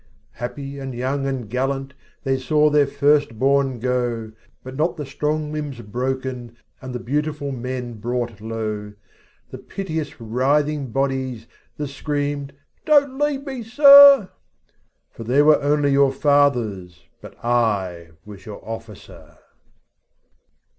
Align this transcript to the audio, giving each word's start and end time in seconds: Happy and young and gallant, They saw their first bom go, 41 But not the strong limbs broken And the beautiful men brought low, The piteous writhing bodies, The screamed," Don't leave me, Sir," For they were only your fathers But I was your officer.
Happy 0.31 0.79
and 0.79 0.95
young 0.95 1.27
and 1.27 1.47
gallant, 1.47 1.93
They 2.23 2.39
saw 2.39 2.71
their 2.71 2.87
first 2.87 3.37
bom 3.37 3.77
go, 3.77 4.31
41 4.63 4.63
But 4.63 4.75
not 4.75 4.97
the 4.97 5.05
strong 5.05 5.53
limbs 5.53 5.81
broken 5.81 6.57
And 6.81 6.91
the 6.95 6.99
beautiful 6.99 7.51
men 7.51 7.99
brought 7.99 8.41
low, 8.41 8.93
The 9.51 9.59
piteous 9.59 10.19
writhing 10.19 10.87
bodies, 10.91 11.45
The 11.77 11.87
screamed," 11.87 12.53
Don't 12.87 13.19
leave 13.19 13.45
me, 13.45 13.61
Sir," 13.61 14.29
For 15.11 15.23
they 15.23 15.43
were 15.43 15.61
only 15.61 15.91
your 15.91 16.11
fathers 16.11 17.03
But 17.21 17.35
I 17.45 18.09
was 18.25 18.43
your 18.47 18.67
officer. 18.67 19.37